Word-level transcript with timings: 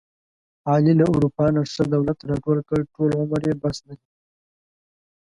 علي 0.69 0.93
له 0.99 1.05
اروپا 1.13 1.45
نه 1.55 1.61
ښه 1.73 1.83
دولت 1.93 2.17
راټول 2.29 2.59
کړ، 2.67 2.79
ټول 2.93 3.09
عمر 3.21 3.41
یې 3.49 3.53
بس 3.61 3.77
دی. 3.87 3.95